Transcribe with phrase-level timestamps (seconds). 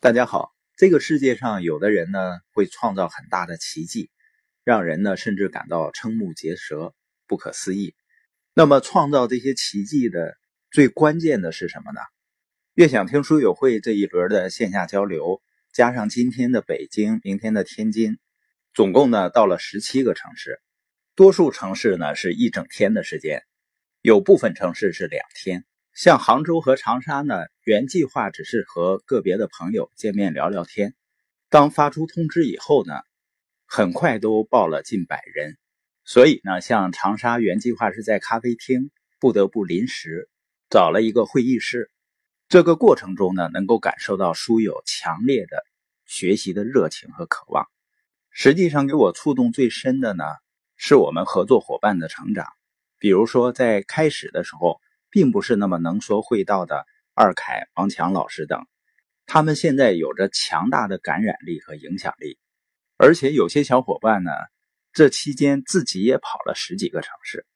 [0.00, 4.12] 大家好，这个世界上有的人呢会创造很大的奇迹，
[4.62, 6.94] 让人呢甚至感到瞠目结舌、
[7.26, 7.96] 不可思议。
[8.54, 10.36] 那么创造这些奇迹的
[10.70, 12.00] 最关键的是什么呢？
[12.74, 15.42] 悦享听书友会这一轮的线下交流，
[15.72, 18.18] 加上今天的北京、明天的天津，
[18.72, 20.60] 总共呢到了十七个城市。
[21.16, 23.42] 多数城市呢是一整天的时间，
[24.00, 25.64] 有部分城市是两天。
[25.98, 27.34] 像杭州和长沙呢，
[27.64, 30.94] 原计划只是和个别的朋友见面聊聊天。
[31.50, 32.94] 当发出通知以后呢，
[33.66, 35.58] 很快都报了近百人。
[36.04, 40.28] 所以呢，像长沙原计划是在咖啡厅，不得不临时
[40.70, 41.90] 找了一个会议室。
[42.48, 45.64] 这个过程中呢，能够感受到书友强烈的
[46.06, 47.66] 学习的热情和渴望。
[48.30, 50.22] 实际上，给我触动最深的呢，
[50.76, 52.46] 是我们合作伙伴的成长。
[53.00, 54.80] 比如说，在开始的时候。
[55.10, 58.66] 并不是那么能说会道的二凯、王强老师等，
[59.26, 62.38] 他们现在有着强大的感染力和影响力，
[62.96, 64.30] 而且有些小伙伴呢，
[64.92, 67.46] 这期间自己也跑了十几个城市，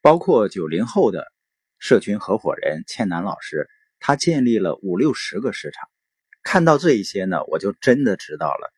[0.00, 1.32] 包括九零后的
[1.78, 5.88] 社群合伙人倩楠老师，他建立了五六十个市场。
[6.42, 8.72] 看到这一些呢，我就真的知道了，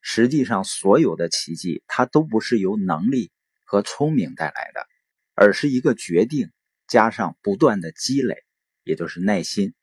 [0.00, 3.30] 实际上所有的奇迹，它都不是由能力
[3.64, 4.86] 和聪明带来的，
[5.34, 6.50] 而是一个决定。
[6.88, 8.42] 加上不断的积累，
[8.82, 9.74] 也就是耐心。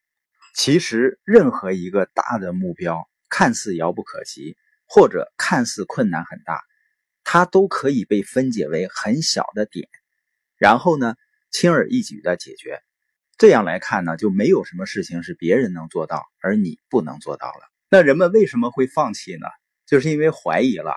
[0.56, 6.62] 其实，任何一个大的目标，看似遥不可及，或者看似困难很大，
[7.24, 9.88] 它都可以被分解为很小的点，
[10.58, 11.16] 然后呢，
[11.52, 12.82] 轻而易举的解决。
[13.38, 17.70] 这样来看呢，就没有什么事情是别人能做到，而你不能做到了。
[17.90, 19.48] 那人们为什么会放弃呢？
[19.86, 20.96] 就是因为怀疑了，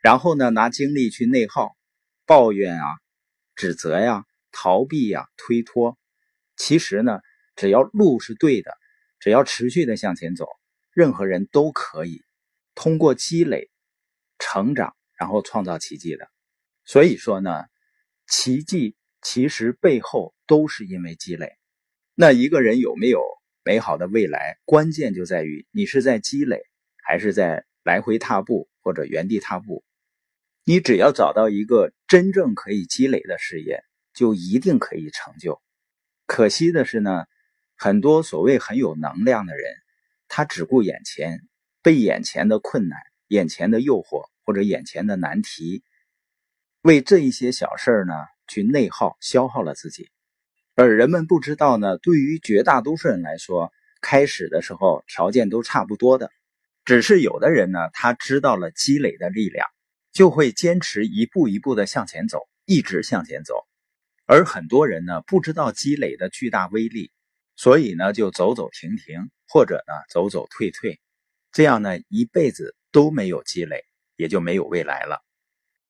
[0.00, 1.74] 然后呢，拿精力去内耗、
[2.26, 2.86] 抱怨啊、
[3.56, 4.24] 指责呀。
[4.54, 5.98] 逃避呀，推脱。
[6.56, 7.18] 其实呢，
[7.56, 8.72] 只要路是对的，
[9.18, 10.46] 只要持续的向前走，
[10.92, 12.22] 任何人都可以
[12.76, 13.68] 通过积累、
[14.38, 16.28] 成长，然后创造奇迹的。
[16.84, 17.64] 所以说呢，
[18.28, 21.52] 奇迹其实背后都是因为积累。
[22.14, 23.20] 那一个人有没有
[23.64, 26.62] 美好的未来，关键就在于你是在积累，
[27.02, 29.84] 还是在来回踏步或者原地踏步。
[30.64, 33.82] 你只要找到一个真正可以积累的事业。
[34.14, 35.60] 就一定可以成就。
[36.26, 37.24] 可惜的是呢，
[37.76, 39.74] 很多所谓很有能量的人，
[40.28, 41.40] 他只顾眼前，
[41.82, 42.98] 被眼前的困难、
[43.28, 45.82] 眼前的诱惑或者眼前的难题，
[46.80, 48.14] 为这一些小事儿呢
[48.48, 50.10] 去内耗、消耗了自己。
[50.74, 56.30] 而人们不知道呢，对于绝大多数人来说，开始的时候条件都差不多的，
[56.84, 59.66] 只是有的人呢，他知道了积累的力量，
[60.12, 63.66] 就会坚持一步一步的向前走，一直向前走。
[64.26, 67.10] 而很多人呢，不知道积累的巨大威力，
[67.56, 71.00] 所以呢，就走走停停，或者呢，走走退退，
[71.52, 73.84] 这样呢，一辈子都没有积累，
[74.16, 75.23] 也就没有未来了。